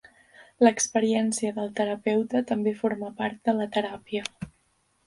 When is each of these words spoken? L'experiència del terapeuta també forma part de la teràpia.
L'experiència 0.67 1.51
del 1.59 1.69
terapeuta 1.81 2.43
també 2.53 2.75
forma 2.81 3.13
part 3.21 3.47
de 3.51 3.57
la 3.61 3.71
teràpia. 3.79 4.29